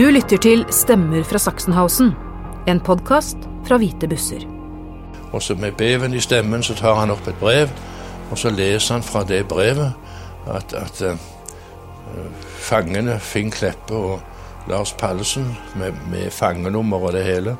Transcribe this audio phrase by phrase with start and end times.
[0.00, 2.14] Du lytter til Stemmer fra Sachsenhausen,
[2.72, 4.46] en podkast fra Hvite busser.
[5.28, 7.68] Og så med beven i stemmen så tar han opp et brev,
[8.30, 9.92] og så leser han fra det brevet
[10.48, 11.20] at, at uh,
[12.64, 17.58] fangene Finn Kleppe og Lars Pallesen, med, med fangenummer og det hele,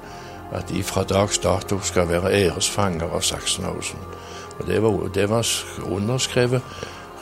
[0.57, 4.01] at de fra dags dato skal være æresfanger av Sachsenhausen.
[4.57, 6.63] Og det var, det var underskrevet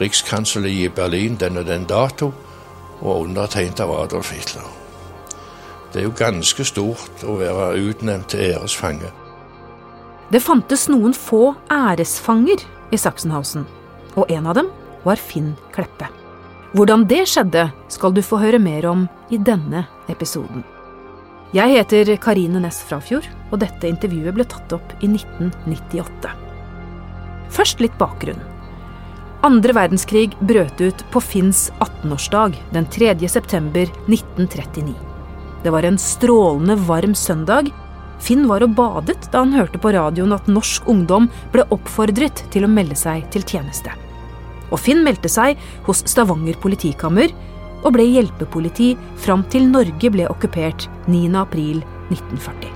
[0.00, 2.30] rikskansler i Berlin den og den dato,
[3.00, 4.77] og undertegnet av Adolf Hitler.
[5.92, 9.10] Det er jo ganske stort å være utnevnt til æresfange.
[10.28, 13.64] Det fantes noen få æresfanger i Sachsenhausen,
[14.16, 14.68] og en av dem
[15.06, 16.10] var Finn Kleppe.
[16.76, 20.66] Hvordan det skjedde, skal du få høre mer om i denne episoden.
[21.56, 26.34] Jeg heter Karine Næss Frafjord, og dette intervjuet ble tatt opp i 1998.
[27.56, 28.44] Først litt bakgrunn.
[29.48, 33.14] Andre verdenskrig brøt ut på Finns 18-årsdag den 3.
[33.32, 35.07] september 1939.
[35.62, 37.72] Det var en strålende varm søndag.
[38.22, 42.66] Finn var og badet da han hørte på radioen at norsk ungdom ble oppfordret til
[42.66, 43.94] å melde seg til tjeneste.
[44.70, 47.32] Og Finn meldte seg hos Stavanger politikammer
[47.84, 48.92] og ble hjelpepoliti
[49.22, 52.74] fram til Norge ble okkupert 9.4.1940.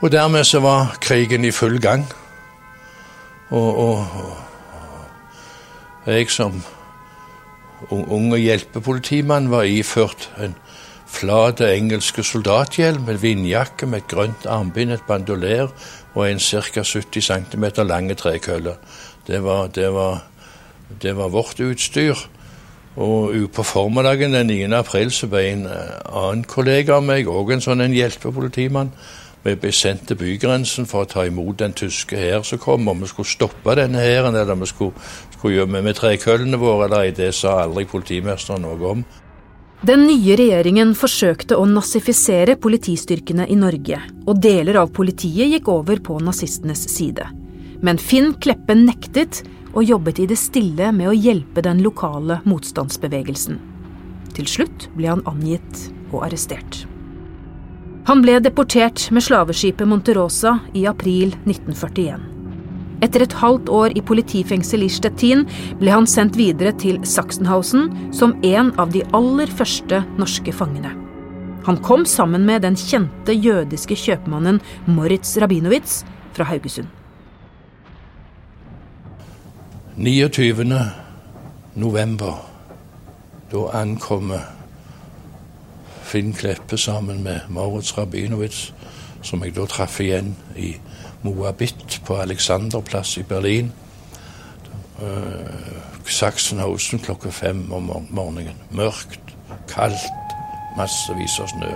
[0.00, 2.06] Og dermed så var krigen i full gang.
[3.50, 3.98] Og, og,
[6.06, 6.62] og jeg som
[7.90, 10.54] unge hjelpepolitimannen var iført en
[11.10, 15.70] flat engelske soldathjelm en vindjakke med et grønt armbind, et bandolær
[16.14, 16.82] og en ca.
[16.82, 18.76] 70 cm lange trekølle.
[19.26, 20.22] Det var, det, var,
[21.02, 22.18] det var, vårt utstyr.
[22.96, 24.74] Og på formiddagen den 9.
[24.76, 28.90] april så ble en eh, annen kollega av meg, òg en sånn en hjelpepolitimann,
[29.44, 32.88] vi ble sendt til bygrensen for å ta imot den tyske hær som kom.
[32.92, 36.88] Om vi skulle stoppe denne hæren, eller om vi skulle, skulle gjemme med, trekøllene våre
[36.88, 39.04] eller ei, det sa aldri politimesteren noe om.
[39.80, 46.02] Den nye regjeringen forsøkte å nazifisere politistyrkene i Norge, og deler av politiet gikk over
[46.04, 47.24] på nazistenes side.
[47.80, 49.40] Men Finn Kleppe nektet
[49.72, 53.56] og jobbet i det stille med å hjelpe den lokale motstandsbevegelsen.
[54.36, 56.84] Til slutt ble han angitt og arrestert.
[58.10, 62.24] Han ble deportert med slaveskipet Monterosa i april 1941.
[63.06, 65.44] Etter et halvt år i politifengsel i Stettin
[65.78, 70.90] ble han sendt videre til Sachsenhausen som en av de aller første norske fangene.
[71.68, 74.58] Han kom sammen med den kjente jødiske kjøpmannen
[74.90, 76.00] Moritz Rabinowitz
[76.34, 76.90] fra Haugesund.
[79.94, 80.66] 29.
[81.78, 82.42] november,
[83.54, 84.56] da ankommer
[86.10, 88.72] Finn Kleppe sammen med Moritz Rabinowitz,
[89.22, 90.72] som jeg da traff igjen i
[91.22, 93.72] Moabit på Alexanderplass i Berlin.
[94.98, 95.06] Uh,
[96.04, 98.58] Sachsenhausen klokka fem om morgenen.
[98.70, 99.20] Mørkt,
[99.68, 100.34] kaldt,
[100.76, 101.70] massevis av snø.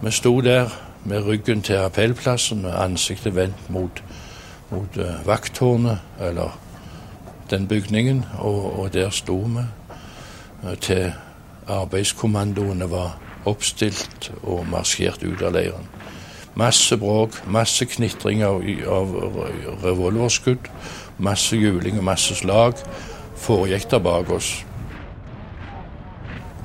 [0.00, 0.72] Vi sto der
[1.04, 4.02] med ryggen til appellplassen med ansiktet vendt mot,
[4.70, 6.58] mot uh, vakttårnet, eller
[7.50, 9.68] den bygningen, og, og der sto vi
[10.64, 11.12] uh, til
[11.66, 13.16] Arbeidskommandoene var
[13.46, 15.88] oppstilt og marsjert ut av leiren.
[16.56, 19.12] Masse bråk, masse knitring av, av
[19.84, 20.70] revolverskudd,
[21.18, 22.80] masse juling og masse slag
[23.36, 24.54] foregikk der bak oss.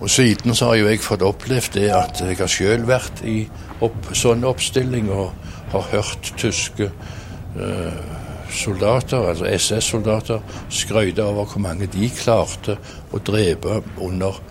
[0.01, 3.43] Og Siden så har jo jeg fått opplevd det at jeg har sjøl vært i
[3.85, 5.35] opp, sånn oppstilling og
[5.75, 7.99] har hørt tyske uh,
[8.51, 10.41] soldater, altså SS-soldater,
[10.73, 12.79] skryte over hvor mange de klarte
[13.13, 14.41] å drepe under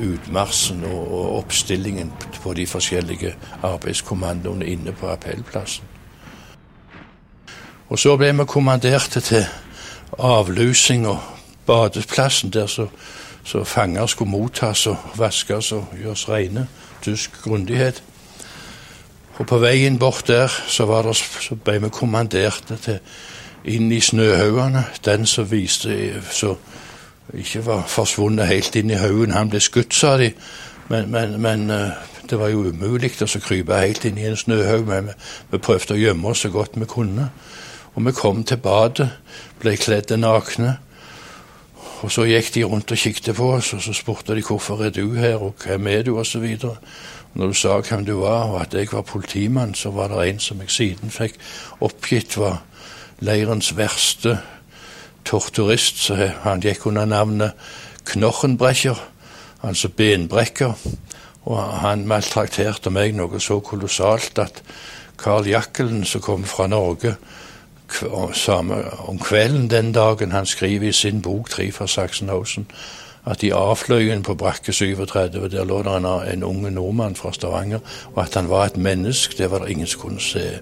[0.00, 5.84] utmarsjen og, oppstillingen på de forskjellige arbeidskommandoene inne på appellplassen.
[7.88, 9.44] Og så ble vi kommanderte til
[10.18, 11.18] avlusing og
[11.66, 12.86] badeplassen, der så,
[13.44, 16.68] så fanger skulle mottas og vaskes og gjøres rene.
[17.02, 18.02] Tysk grundighet.
[19.34, 22.98] Og på veien bort der så, det, så ble vi kommanderte til
[23.64, 24.84] inn i snøhaugene.
[25.04, 26.54] Den som viste så
[27.34, 29.34] ikke var forsvunnet helt inn i haugen.
[29.36, 30.32] Han ble skutt, sa de.
[30.90, 31.92] Men, men, men eh,
[32.28, 34.86] det var jo umulig å krype helt inn i en snøhaug.
[34.88, 35.18] Men vi,
[35.52, 37.30] vi, prøvde å gjemme oss så godt vi kunne.
[37.94, 39.08] Og vi kom til badet,
[39.60, 40.78] ble kledd nakne.
[42.02, 44.90] Og så gikk de rundt og kikket på oss, og så spurte de hvorfor er
[44.90, 46.46] du her, og hvem er du, osv.
[47.38, 50.42] Når du sa hvem du var, og at jeg var politimann, så var det en
[50.42, 51.38] som jeg siden fikk
[51.80, 52.64] oppgitt var
[53.22, 54.40] leirens verste
[55.24, 57.52] torturist, så han gikk under navnet
[58.04, 58.98] Knochenbrekker,
[59.62, 60.72] altså benbrekker.
[61.44, 64.62] Og han maltrakterte meg noe så kolossalt at
[65.18, 67.16] Carl Jakkelen, som kom fra Norge,
[68.02, 72.70] om kvelden den dagen han skriver i sin bok 'Tre fra Sachsenhausen'
[73.26, 77.78] at i avfløyen på brakke 37 der lå det en, en unge nordmann fra Stavanger,
[78.14, 80.58] og at han var et menneske, det var det ingen som kunne se.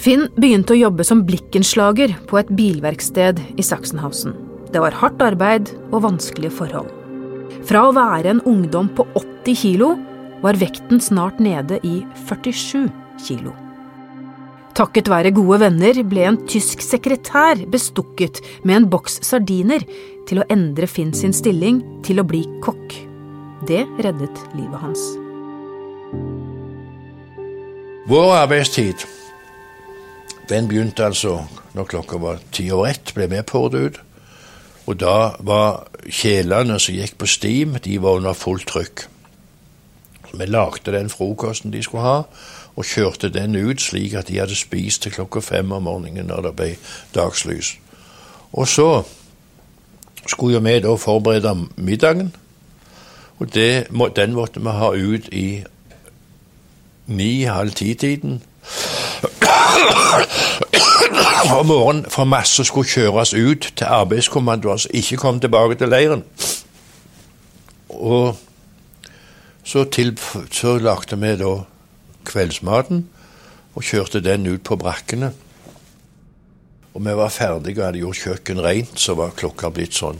[0.00, 4.32] Finn begynte å jobbe som blikkenslager på et bilverksted i Sachsenhausen.
[4.72, 6.88] Det var hardt arbeid og vanskelige forhold.
[7.68, 9.90] Fra å være en ungdom på 80 kilo
[10.40, 11.98] var vekten snart nede i
[12.30, 12.88] 47
[13.26, 13.52] kilo.
[14.78, 19.84] Takket være gode venner ble en tysk sekretær bestukket med en boks sardiner
[20.30, 22.96] til å endre Finn sin stilling til å bli kokk.
[23.68, 25.08] Det reddet livet hans.
[28.08, 29.04] Vår arbeidstid
[30.50, 31.44] den begynte altså
[31.74, 34.00] når klokka var ti over ett, ble vi påret ut.
[34.90, 39.04] Og da var kjelene som gikk på stim, de var under fullt trykk.
[40.32, 42.18] Vi lagde den frokosten de skulle ha,
[42.76, 46.48] og kjørte den ut slik at de hadde spist til klokka fem om morgenen når
[46.48, 46.68] det ble
[47.14, 47.76] dagslys.
[48.52, 48.90] Og så
[50.26, 52.34] skulle jo vi da forberede middagen,
[53.38, 53.86] og det,
[54.16, 55.64] den måtte vi ha ut i
[57.06, 58.42] ni-halv ti-tiden
[61.50, 66.24] om morgenen for masse skulle kjøres ut til arbeidskommandoer som ikke kom tilbake til leiren.
[67.88, 68.36] Og
[69.64, 70.14] så, til,
[70.52, 71.54] så lagde vi da
[72.26, 73.04] kveldsmaten
[73.74, 75.32] og kjørte den ut på brakkene.
[76.94, 80.18] Og vi var ferdige og hadde gjort kjøkken rent, så var klokka blitt sånn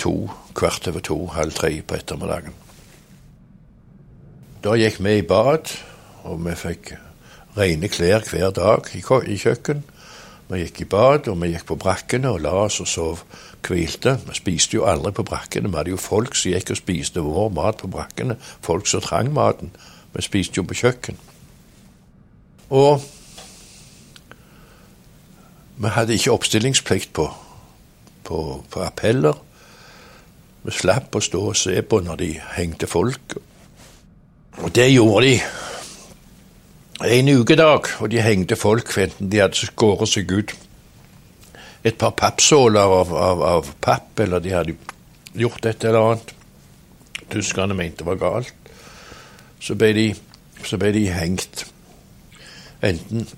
[0.00, 0.14] to,
[0.56, 2.56] kvart over to, halv tre på ettermiddagen.
[4.60, 5.72] Da gikk vi i bad,
[6.28, 6.92] og vi fikk
[7.60, 9.02] rene klær hver dag i,
[9.36, 9.84] kjøkken.
[10.50, 13.22] Vi gikk i bad, og vi gikk på brakkene og la oss og sov,
[13.66, 14.16] hvilte.
[14.26, 15.70] Vi spiste jo aldri på brakkene.
[15.70, 18.38] Vi hadde jo folk som gikk og spiste vår mat på brakkene.
[18.66, 19.70] Folk som trang maten.
[20.14, 21.20] Vi spiste jo på kjøkken.
[22.70, 23.04] Og
[25.80, 27.28] vi hadde ikke oppstillingsplikt på,
[28.26, 28.40] på,
[28.70, 29.38] på appeller.
[30.66, 33.38] Vi slapp å stå og se på når de hengte folk.
[34.60, 35.36] Og det gjorde de
[37.06, 40.52] en ukedag, og de hengte folk, enten de hadde skåret seg ut
[41.84, 44.76] et par pappsåler av, av, av, papp, eller de hadde
[45.32, 46.34] gjort et eller annet
[47.30, 48.72] tyskerne mente det var galt.
[49.62, 50.06] Så ble de,
[50.66, 51.64] så ble de hengt
[52.84, 53.28] enten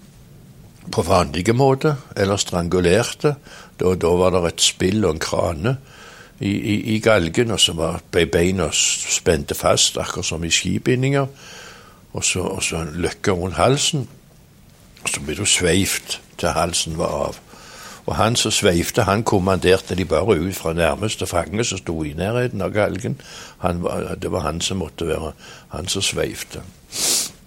[0.92, 3.36] på vanlige måter eller strangulerte.
[3.78, 5.76] Da, da, var det et spill og en krane
[6.42, 11.28] i, i, i galgen, og så ble beina spente fast, akkurat som i skibindinger
[12.12, 14.08] og så, og så løkke rundt halsen.
[15.02, 17.40] Og så ble du sveivt til halsen var av.
[18.06, 22.14] Og han som sveivte, han kommanderte de bare ut fra nærmeste fange som sto i
[22.18, 23.20] nærheten av galgen.
[23.62, 25.32] Var, det var han som måtte være
[25.68, 26.62] han som sveivte.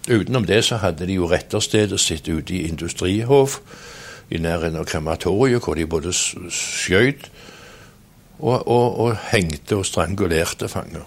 [0.09, 3.59] Utenom det så hadde de jo retterstedet sitt ute i Industrihov,
[4.29, 7.29] i nærheten av krematoriet, hvor de både skjøt
[8.39, 11.03] og, og, og hengte og strangulerte fanger.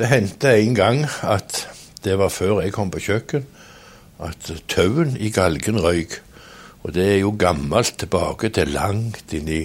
[0.00, 1.68] Det hendte en gang at
[2.04, 3.42] det var før jeg kom på kjøkken,
[4.24, 6.14] at tauen i galgen røyk.
[6.82, 9.58] Og det er jo gammelt tilbake til langt inn i,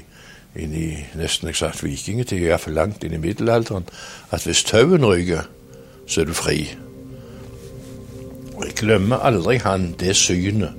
[0.60, 3.88] inn i nesten eksakt vikingtid, iallfall langt inn i middelalderen,
[4.36, 5.48] at hvis tauen ryker,
[6.04, 6.60] så er du fri.
[8.58, 10.76] Og jeg glemmer aldri han det synet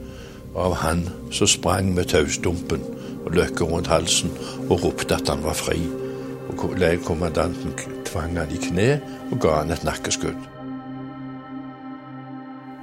[0.52, 2.84] av han som sprang med taustumpen
[3.24, 4.36] og løkka rundt halsen
[4.68, 5.80] og ropte at han var fri.
[6.52, 6.60] Og
[7.08, 7.72] kommandanten
[8.08, 8.90] tvang han i kne
[9.30, 10.38] og ga han et nakkeskudd.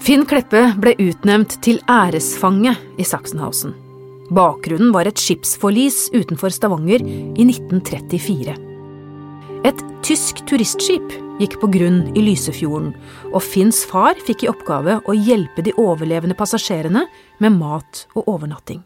[0.03, 3.71] Finn Kleppe ble utnevnt til æresfange i Sachsenhausen.
[4.33, 8.55] Bakgrunnen var et skipsforlis utenfor Stavanger i 1934.
[9.63, 12.91] Et tysk turistskip gikk på grunn i Lysefjorden,
[13.31, 17.07] og Finns far fikk i oppgave å hjelpe de overlevende passasjerene
[17.39, 18.83] med mat og overnatting.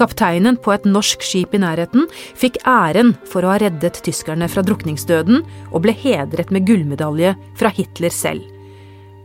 [0.00, 2.06] Kapteinen på et norsk skip i nærheten
[2.38, 7.72] fikk æren for å ha reddet tyskerne fra drukningsdøden, og ble hedret med gullmedalje fra
[7.76, 8.46] Hitler selv.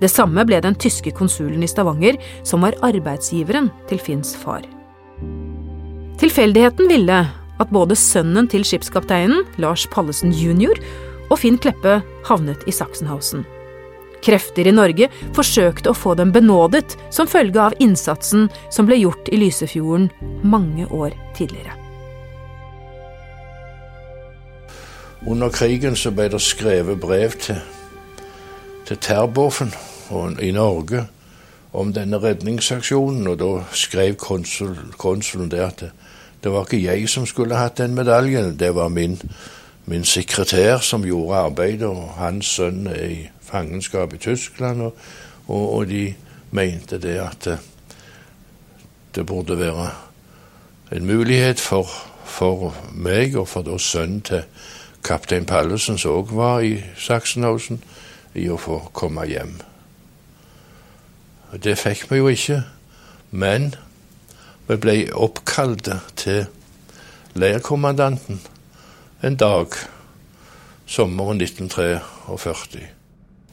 [0.02, 4.68] Det samme ble den tyske konsulen i Stavanger, som var arbeidsgiveren til Finns far.
[6.20, 7.24] Tilfeldigheten ville
[7.56, 10.76] at både sønnen til skipskapteinen, Lars Pallesen jr.,
[11.32, 13.48] og Finn Kleppe havnet i Sachsenhausen.
[14.26, 19.30] Krefter i Norge forsøkte å få dem benådet som følge av innsatsen som ble gjort
[19.30, 20.10] i Lysefjorden
[20.44, 21.76] mange år tidligere.
[25.26, 27.62] Under krigen så ble det skrevet brev til,
[28.86, 29.74] til Terboven
[30.42, 31.06] i Norge
[31.76, 35.92] om denne redningsaksjonen, og da skrev konsul, konsulen det at det,
[36.44, 39.18] det, var ikke jeg som skulle hatt den medaljen, det var min,
[39.90, 43.18] min sekretær som gjorde arbeidet, og hans sønn er i
[43.56, 44.82] fangenskap i Tyskland.
[44.82, 45.02] Og,
[45.48, 46.04] og, og de,
[46.56, 47.60] mente det at det,
[49.16, 49.90] det burde være
[50.92, 51.88] en mulighet for,
[52.26, 54.44] for meg, og for da sønnen til
[55.04, 57.82] kaptein Pallesen, som òg var i Sachsenhausen,
[58.36, 59.58] i å få komme hjem.
[61.64, 62.62] Det fikk vi jo ikke,
[63.32, 63.74] men
[64.68, 66.46] vi ble oppkalt til
[67.36, 68.42] leirkommandanten
[69.24, 69.78] en dag
[70.86, 73.05] sommeren 1943.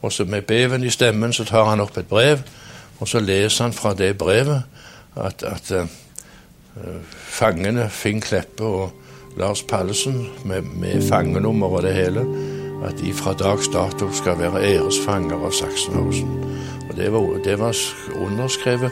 [0.03, 2.43] Og så med beven i stemmen så tar han opp et brev,
[2.99, 4.63] og så leser han fra det brevet
[5.15, 5.87] at, at uh,
[7.07, 8.91] fangene Finn Kleppe og
[9.37, 12.25] Lars Pallesen, med, med fangenummer og det hele,
[12.83, 16.35] at de fra dags dato skal være æresfanger av Sachsenhausen.
[16.89, 17.77] Og det var, det var
[18.15, 18.91] underskrevet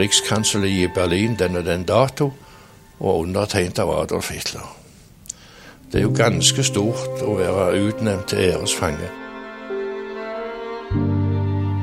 [0.00, 2.32] rikskansler i Berlin den og den dato,
[3.00, 4.76] og undertegnet av Adolf Hitler.
[5.92, 9.19] Det er jo ganske stort å være utnevnt til æresfange.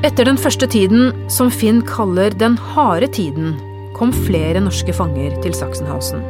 [0.06, 3.56] Etter den første tiden, som Finn kaller den harde tiden,
[3.98, 6.22] kom flere norske fanger til Sachsenhausen.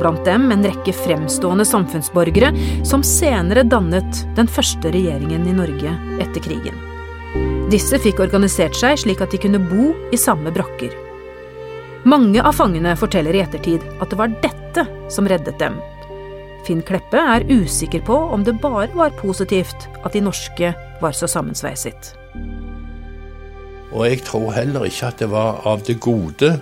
[0.00, 2.48] Blant dem en rekke fremstående samfunnsborgere
[2.88, 5.92] som senere dannet den første regjeringen i Norge
[6.24, 6.78] etter krigen.
[7.70, 10.94] Disse fikk organisert seg slik at de kunne bo i samme brakker.
[12.08, 15.76] Mange av fangene forteller i ettertid at det var dette som reddet dem.
[16.64, 20.72] Finn Kleppe er usikker på om det bare var positivt at de norske
[21.04, 22.14] var så sammensveiset.
[23.92, 26.60] Og jeg tror heller ikke at det var av det gode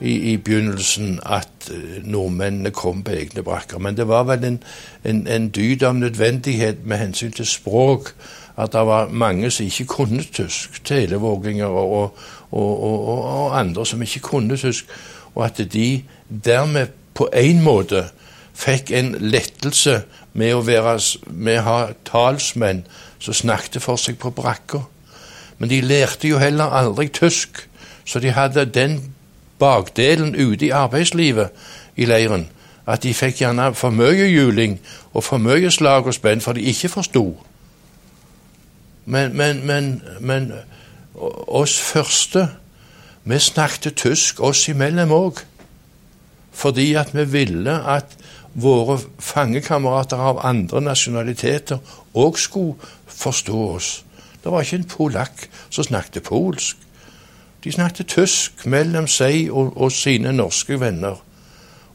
[0.00, 3.78] i, i begynnelsen at eh, nordmennene kom på egne brakker.
[3.78, 4.58] Men det var vel en,
[5.04, 8.12] en, en dyd av nødvendighet med hensyn til språk.
[8.56, 10.84] At det var mange som ikke kunne tysk.
[10.84, 12.16] Televåginger og,
[12.50, 14.88] og, og, og, andre som ikke kunne tysk.
[15.34, 16.04] Og at de
[16.44, 18.04] dermed på en måte
[18.56, 20.02] fikk en lettelse
[20.32, 20.98] med å, være,
[21.32, 21.78] med å ha
[22.08, 22.84] talsmenn
[23.20, 24.82] som snakket for seg på brakka.
[25.58, 27.68] Men de lærte jo heller aldri tysk,
[28.04, 29.00] så de hadde den
[29.58, 31.48] bakdelen ute i arbeidslivet
[31.96, 32.48] i leiren
[32.86, 34.78] at de fikk gjerne for mye juling
[35.12, 37.24] og for mye slag og spenn, for de ikke forsto.
[39.06, 40.52] Men, men, men, men
[41.46, 42.48] oss første,
[43.24, 45.42] vi snakket tysk oss imellom òg.
[46.56, 48.16] Fordi at vi ville at
[48.54, 51.82] våre fangekamerater av andre nasjonaliteter
[52.14, 53.90] òg skulle forstå oss.
[54.46, 55.40] Det var ikke en polakk
[55.74, 56.76] som snakket polsk.
[57.64, 61.16] De snakket tysk mellom seg og, og sine norske venner.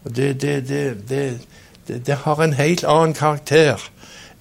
[0.04, 1.22] Og det, det, det,
[1.88, 3.80] det, har en helt annen karakter,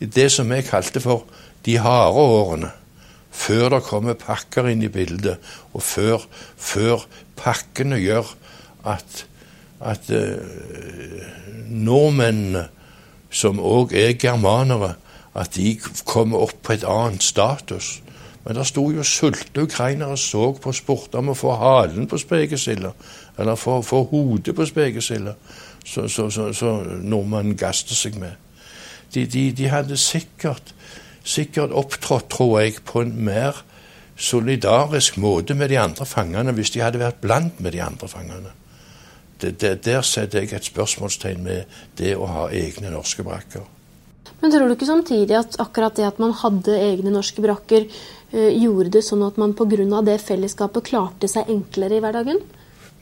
[0.03, 1.23] det som jeg kalte for
[1.63, 2.73] de harde årene.
[3.31, 5.39] Før det kommer pakker inn i bildet,
[5.71, 6.27] og før,
[6.59, 7.07] før
[7.39, 8.27] pakkene gjør
[8.91, 9.23] at,
[9.79, 11.23] at uh,
[11.71, 12.67] nordmennene,
[13.31, 14.97] som òg er germanere,
[15.35, 18.01] at de kommer opp på et annet status.
[18.45, 22.93] Men det sto jo sulte ukrainere så på sport om å få halen på spekesilda,
[23.39, 25.35] eller få, få hodet på spekesilda,
[25.85, 26.71] så, så, så,
[27.03, 28.37] nordmannen gasste seg med.
[29.15, 30.73] De, de, de, hadde sikkert,
[31.25, 33.65] sikkert opptrådt, tror jeg, på en mer
[34.21, 38.53] solidarisk måte med de andre fangene hvis de hadde vært blant med de andre fangene.
[39.41, 43.65] Det, det, der setter jeg et spørsmålstegn med det å ha egne norske brakker.
[44.41, 47.87] Men tror du ikke samtidig at akkurat det at man hadde egne norske brakker,
[48.33, 50.03] eh, gjorde det sånn at man pga.
[50.05, 52.41] det fellesskapet klarte seg enklere i hverdagen?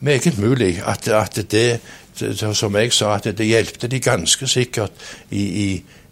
[0.01, 1.81] Meget mulig at, at det,
[2.15, 4.93] som jeg sa, at det hjelpte de ganske sikkert
[5.31, 5.43] i,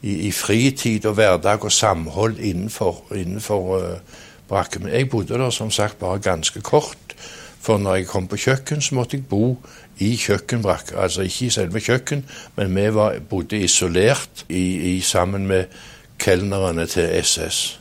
[0.03, 4.89] i, i fritid og hverdag og samhold innenfor, innenfor uh, brakken.
[4.89, 7.15] Jeg bodde der som sagt bare ganske kort.
[7.61, 9.57] For når jeg kom på kjøkken, så måtte jeg bo
[9.99, 10.93] i kjøkkenbrakk.
[10.97, 12.25] Altså ikke i selve kjøkken,
[12.57, 15.73] men vi var, bodde isolert i, i, sammen med
[16.21, 17.81] kelnerne til SS.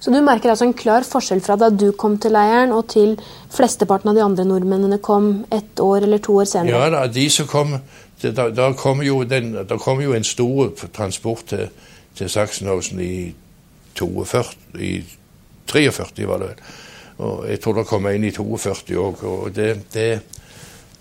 [0.00, 3.16] Så du merker altså en klar forskjell fra da du kom til leiren og til
[3.54, 6.76] flesteparten av de andre nordmennene kom ett år eller to år senere?
[6.76, 7.78] Ja da, de som kom
[8.16, 11.66] Da, da kom, jo den, da kom jo en stor transport til,
[12.16, 13.34] til Sachsenhausen i
[13.94, 15.04] 42, i
[15.68, 16.62] 43 var det vel.
[17.26, 19.22] Og jeg tror det kom en i 42 òg.
[19.24, 20.08] Og det, det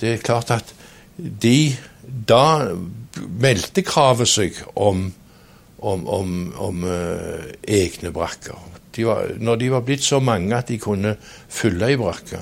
[0.02, 0.74] det er klart at
[1.18, 1.76] de
[2.28, 2.72] Da
[3.16, 5.08] meldte kravet seg om,
[5.80, 8.60] om, om, om eh, egne brakker.
[8.96, 11.16] De var, når de var blitt så mange at de kunne
[11.50, 12.42] fylle ei brakke,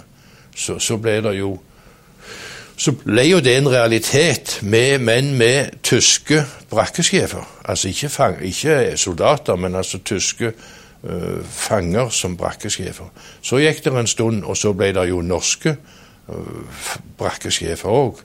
[0.56, 1.54] så, så, ble det jo
[2.78, 6.42] så ble jo det en realitet med menn med tyske
[6.74, 7.46] brakkesjefer.
[7.70, 13.12] Altså ikke, fang, ikke, soldater, men altså tyske uh, fanger som brakkesjefer.
[13.42, 15.78] Så gikk det en stund, og så ble det jo norske
[17.18, 18.22] brakkesjefer òg.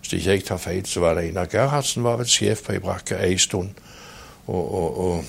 [0.00, 2.82] Hvis ikke jeg tar feil, så var det Einar Gerhardsen var vel sjef på ei
[2.82, 3.74] brakke ei stund.
[4.46, 5.24] Og, og, og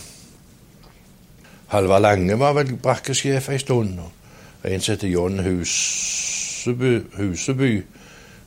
[1.74, 4.00] Halvard Lange var vel brakkesjef ei stund.
[4.00, 7.72] Og en som heter John Huseby, Huseby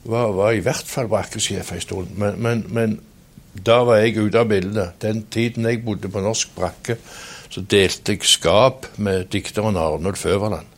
[0.05, 2.15] var, var, i hvert fall brakkesjef ei stund.
[2.17, 3.01] Men, men, men,
[3.67, 4.95] da var jeg ute av bildet.
[5.03, 6.97] Den tiden jeg bodde på norsk brakke,
[7.51, 10.70] så delte jeg skap med dikteren Arnold Øverland.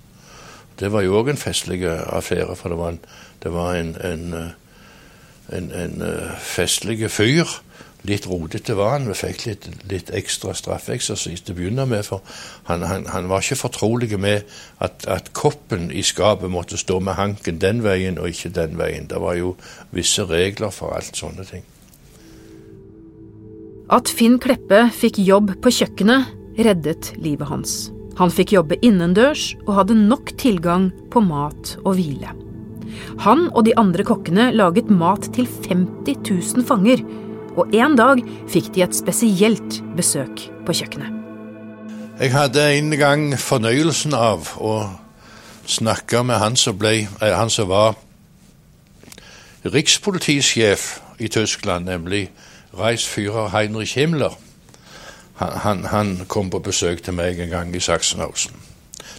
[0.83, 3.03] Det var jo òg en festlig affære, for det var en,
[3.43, 4.25] det var en, en,
[5.55, 6.03] en, en
[6.43, 7.47] festlig fyr
[8.09, 9.07] litt rodete var han.
[9.11, 12.05] Vi fikk litt, litt ekstra straffeeksersis til å begynne med.
[12.07, 12.23] For
[12.69, 14.43] han, han, han, var ikke fortrolig med
[14.83, 19.09] at, at, koppen i skapet måtte stå med hanken den veien og ikke den veien.
[19.11, 19.55] Det var jo
[19.95, 21.67] visse regler for alt sånne ting.
[23.93, 26.31] At Finn Kleppe fikk jobb på kjøkkenet,
[26.63, 27.92] reddet livet hans.
[28.21, 32.33] Han fikk jobbe innendørs og hadde nok tilgang på mat og hvile.
[33.25, 37.05] Han og de andre kokkene laget mat til 50 000 fanger
[37.57, 41.19] og en dag fikk de et spesielt besøk på kjøkkenet.
[42.21, 44.77] Jeg hadde en gang fornøyelsen av å
[45.67, 47.97] snakke med han som, ble, eh, han som var
[49.65, 52.29] rikspolitisjef i Tyskland, nemlig
[52.79, 54.37] Reichsführer Heinrich Himmler.
[55.37, 58.55] Han, han, kom på besøk til meg en gang i Sachsenhausen.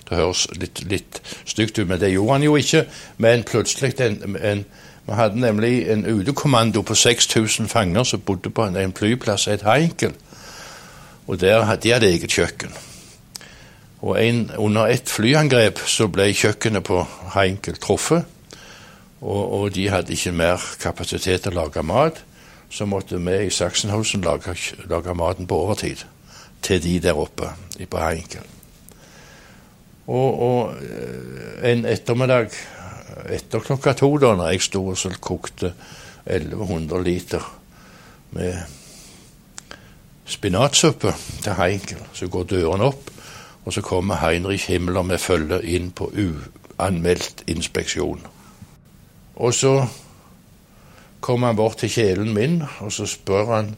[0.09, 2.85] Det høres litt, litt stygt ut, men det gjorde han jo ikke.
[3.17, 4.65] Men plutselig en, en
[5.05, 9.65] vi hadde nemlig en utekommando på 6000 fanger som bodde på en, en flyplass, et
[9.67, 10.13] Heinkel.
[11.27, 12.71] Og der hadde de eget kjøkken.
[14.01, 17.03] Og en, under et flyangrep så ble kjøkkenet på
[17.35, 18.23] Heinkel truffet.
[19.21, 22.23] Og, og, de hadde ikke mer kapasitet til å lage mat.
[22.73, 24.55] Så måtte vi i Sachsenhausen lage,
[24.89, 26.01] lage maten på overtid
[26.61, 27.51] til de der oppe
[27.89, 28.41] på Heinkel.
[30.07, 32.49] Og, og eh, en ettermiddag
[33.29, 35.73] etter klokka to, da når jeg sto og kokte
[36.25, 37.45] 1100 liter
[38.31, 38.57] med
[40.25, 43.11] spinatsuppe til Heinkel, så går dørene opp,
[43.65, 48.25] og så kommer Heinrich Himmler med følge inn på uanmeldt inspeksjon.
[49.35, 49.75] Og så
[51.23, 53.73] kommer han bort til kjelen min, og så spør han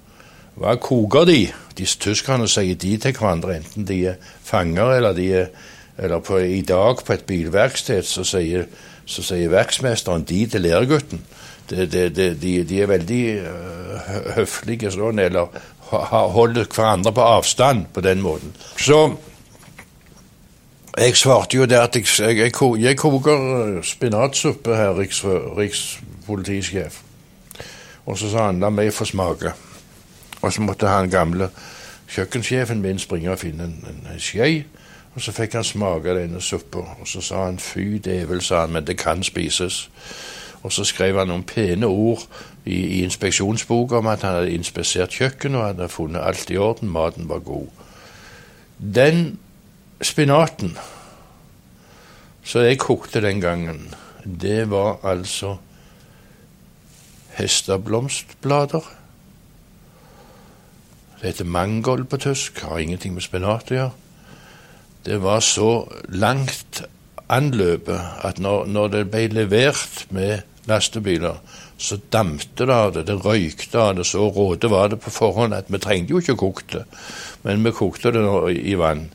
[0.55, 1.39] hva koker de?
[1.75, 5.49] Disse tyskerne sier de til hverandre, enten de er fanger eller de er
[5.97, 8.65] eller på, i dag på et bilverksted så sier
[9.05, 11.21] så sier verksmesteren de til læregutten.
[11.69, 15.53] De, de, de, de er veldig uh, høflige sånn, eller
[16.33, 18.53] holder hverandre på avstand på den måten.
[18.77, 18.99] Så
[20.97, 25.21] jeg svarte jo det at jeg, jeg, jeg, koker spinatsuppe her, riks,
[25.57, 27.04] rikspolitisjef.
[28.05, 29.53] Og så sa han la meg få smake.
[30.41, 31.49] Og så måtte han gamle
[32.11, 34.65] kjøkkensjefen min springe og finne en, en, skje.
[35.15, 38.73] Og Så fikk han smake denne suppa, og så sa han fy dævel, sa han,
[38.73, 39.89] men det kan spises.
[40.63, 42.25] Og så skrev han noen pene ord
[42.65, 46.89] i, i inspeksjonsboka om at han hadde inspisert kjøkkenet og hadde funnet alt i orden,
[46.89, 47.67] maten var god.
[48.77, 49.39] Den
[50.01, 50.77] spinaten
[52.43, 53.93] som jeg kokte den gangen,
[54.25, 55.55] det var altså
[57.35, 58.87] hesteblomstblader.
[61.19, 63.93] Det heter mangold på tysk, har ingenting med spinat å gjøre
[65.05, 66.81] det var så langt
[67.29, 71.37] anløpet at når, når det ble levert med lastebiler,
[71.77, 74.05] så dampte det av det, det røykte av det.
[74.09, 76.85] Så råde var det på forhånd at vi trengte jo ikke koke det,
[77.43, 78.23] men vi kokte det
[78.57, 79.09] i vann.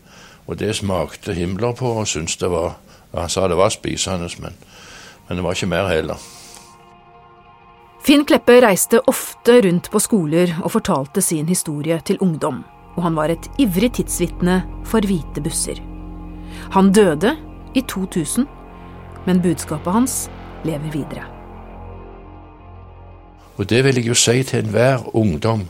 [0.46, 2.78] Og det smakte himler på og syntes det var
[3.10, 4.54] Han sa det var spisende, men,
[5.26, 6.14] men det var ikke mer heller.
[8.00, 12.62] Finn Kleppe reiste ofte rundt på skoler og fortalte sin historie til ungdom
[12.96, 15.80] og han var et ivrig tidsvitne for hvite busser.
[16.74, 17.36] Han døde
[17.74, 18.46] i 2000,
[19.26, 20.16] men budskapet hans
[20.66, 21.26] lever videre.
[23.56, 25.66] Og det vil jeg jo si til enhver ungdom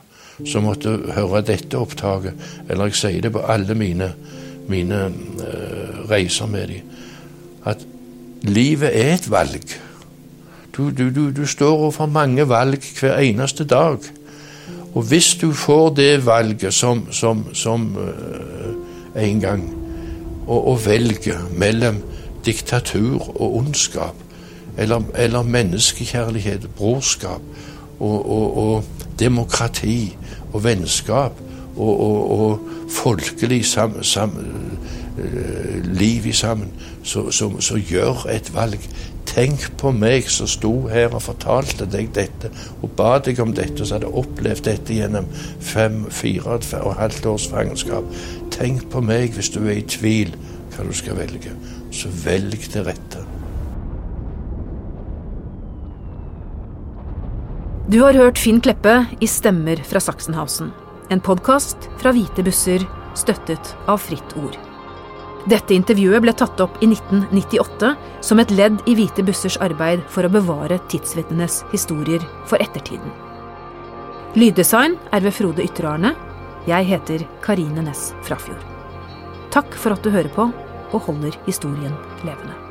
[0.46, 2.34] som måtte høre dette opptaket,
[2.70, 4.12] eller jeg sier det på alle mine,
[4.70, 6.94] mine uh, reiser med dem,
[7.68, 7.82] at
[8.42, 9.74] livet er et valg.
[10.80, 13.98] Du, du, du, du står overfor mange valg hver eneste dag.
[14.94, 19.66] Og hvis du får det valget som, som, som uh, en gang
[20.48, 22.00] å, velge mellom
[22.46, 24.16] diktatur og ondskap,
[24.78, 27.44] eller, eller menneskekjærlighet, brorskap
[28.00, 28.84] og, og, og,
[29.20, 30.16] demokrati
[30.52, 31.36] og vennskap
[31.76, 34.32] og, og folkelig sam, sam,
[35.18, 38.84] uh, liv i sammen, så, gjør et valg.
[39.30, 42.50] Tenk på meg som sto her og fortalte deg dette
[42.82, 45.28] og ba deg om dette, som hadde opplevd dette gjennom
[45.62, 48.06] fem, fire og et halvt års fangenskap.
[48.50, 50.34] Tenk på meg hvis du er i tvil
[50.74, 51.54] hva du skal velge.
[51.94, 53.26] Så velg det rette.
[57.90, 60.70] Du har hørt Finn Kleppe i Stemmer fra Sachsenhausen.
[61.10, 62.86] En podkast fra Hvite busser,
[63.18, 64.69] støttet av Fritt Ord.
[65.48, 67.94] Dette intervjuet ble tatt opp i 1998
[68.26, 73.12] som et ledd i Hvite bussers arbeid for å bevare tidsvitnenes historier for ettertiden.
[74.37, 76.14] Lyddesign er ved Frode Ytterarne.
[76.68, 78.62] Jeg heter Karine Næss Frafjord.
[79.50, 80.50] Takk for at du hører på
[80.90, 82.69] og holder historien levende.